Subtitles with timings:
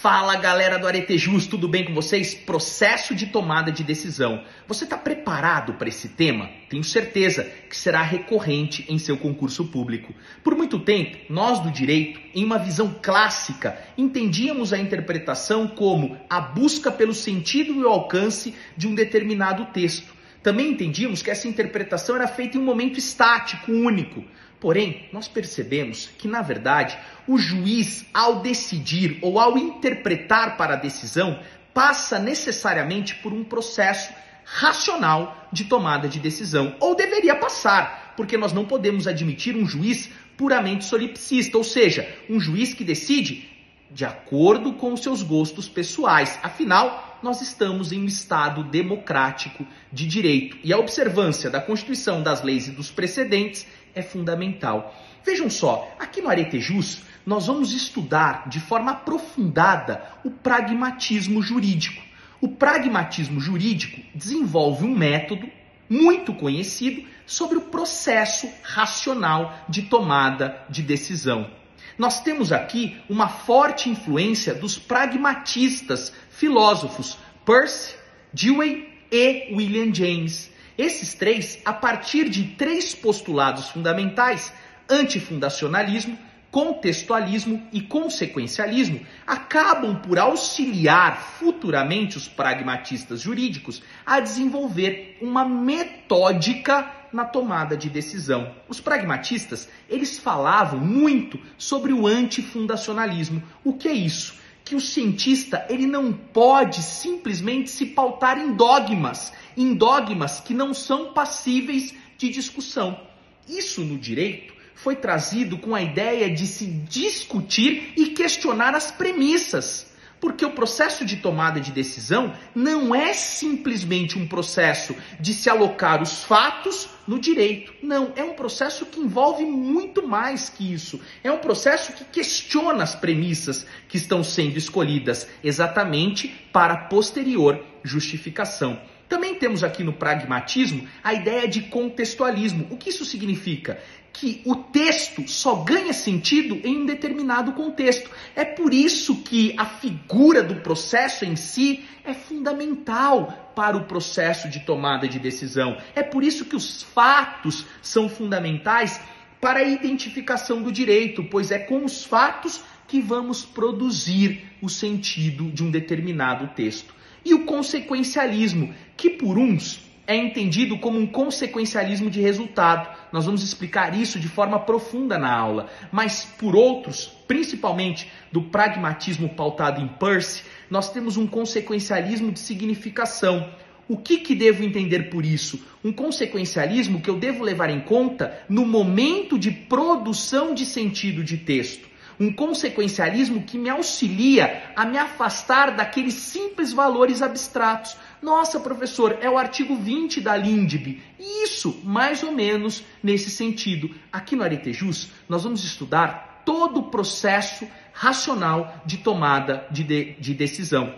[0.00, 2.32] Fala galera do Aretejus, tudo bem com vocês?
[2.32, 4.44] Processo de tomada de decisão.
[4.68, 6.48] Você está preparado para esse tema?
[6.70, 10.14] Tenho certeza que será recorrente em seu concurso público.
[10.44, 16.40] Por muito tempo, nós do direito, em uma visão clássica, entendíamos a interpretação como a
[16.40, 20.14] busca pelo sentido e o alcance de um determinado texto.
[20.42, 24.24] Também entendíamos que essa interpretação era feita em um momento estático, único.
[24.60, 30.78] Porém, nós percebemos que, na verdade, o juiz, ao decidir ou ao interpretar para a
[30.78, 31.38] decisão,
[31.72, 34.12] passa necessariamente por um processo
[34.44, 36.74] racional de tomada de decisão.
[36.80, 42.40] Ou deveria passar, porque nós não podemos admitir um juiz puramente solipsista, ou seja, um
[42.40, 43.57] juiz que decide
[43.90, 46.38] de acordo com os seus gostos pessoais.
[46.42, 52.42] Afinal, nós estamos em um Estado democrático de direito e a observância da Constituição, das
[52.42, 54.94] leis e dos precedentes é fundamental.
[55.24, 62.02] Vejam só, aqui no Aretejus, nós vamos estudar de forma aprofundada o pragmatismo jurídico.
[62.40, 65.48] O pragmatismo jurídico desenvolve um método
[65.90, 71.50] muito conhecido sobre o processo racional de tomada de decisão.
[71.98, 77.96] Nós temos aqui uma forte influência dos pragmatistas filósofos Percy,
[78.32, 80.50] Dewey e William James.
[80.78, 84.52] Esses três, a partir de três postulados fundamentais,
[84.88, 86.16] antifundacionalismo,
[86.58, 97.24] contextualismo e consequencialismo, acabam por auxiliar futuramente os pragmatistas jurídicos a desenvolver uma metódica na
[97.24, 98.56] tomada de decisão.
[98.68, 103.40] Os pragmatistas, eles falavam muito sobre o antifundacionalismo.
[103.62, 104.34] O que é isso?
[104.64, 110.74] Que o cientista, ele não pode simplesmente se pautar em dogmas, em dogmas que não
[110.74, 113.00] são passíveis de discussão.
[113.48, 119.88] Isso no direito foi trazido com a ideia de se discutir e questionar as premissas.
[120.20, 126.02] Porque o processo de tomada de decisão não é simplesmente um processo de se alocar
[126.02, 127.72] os fatos no direito.
[127.82, 131.00] Não, é um processo que envolve muito mais que isso.
[131.22, 138.80] É um processo que questiona as premissas que estão sendo escolhidas exatamente para posterior justificação.
[139.08, 142.66] Também temos aqui no pragmatismo a ideia de contextualismo.
[142.70, 143.80] O que isso significa?
[144.12, 148.10] Que o texto só ganha sentido em um determinado contexto.
[148.36, 154.48] É por isso que a figura do processo em si é fundamental para o processo
[154.48, 155.78] de tomada de decisão.
[155.94, 159.00] É por isso que os fatos são fundamentais
[159.40, 165.50] para a identificação do direito, pois é com os fatos que vamos produzir o sentido
[165.50, 172.10] de um determinado texto e o consequencialismo, que por uns é entendido como um consequencialismo
[172.10, 172.88] de resultado.
[173.12, 179.28] Nós vamos explicar isso de forma profunda na aula, mas por outros, principalmente do pragmatismo
[179.28, 183.48] pautado em Peirce, nós temos um consequencialismo de significação.
[183.86, 185.62] O que, que devo entender por isso?
[185.84, 191.36] Um consequencialismo que eu devo levar em conta no momento de produção de sentido de
[191.36, 191.87] texto
[192.18, 197.96] um consequencialismo que me auxilia a me afastar daqueles simples valores abstratos.
[198.20, 201.00] Nossa, professor, é o artigo 20 da LINDB.
[201.18, 203.94] Isso, mais ou menos nesse sentido.
[204.12, 210.34] Aqui no Aretejus, nós vamos estudar todo o processo racional de tomada de, de, de
[210.34, 210.94] decisão.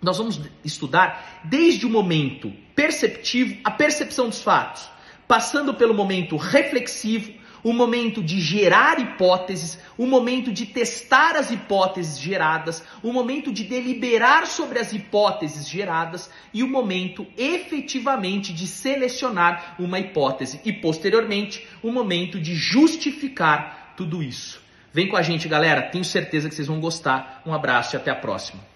[0.00, 4.88] Nós vamos estudar desde o momento perceptivo, a percepção dos fatos,
[5.26, 7.32] passando pelo momento reflexivo,
[7.64, 13.64] o momento de gerar hipóteses, o momento de testar as hipóteses geradas, o momento de
[13.64, 21.66] deliberar sobre as hipóteses geradas e o momento efetivamente de selecionar uma hipótese e posteriormente
[21.82, 24.62] o momento de justificar tudo isso.
[24.92, 27.42] Vem com a gente, galera, tenho certeza que vocês vão gostar.
[27.44, 28.73] Um abraço e até a próxima.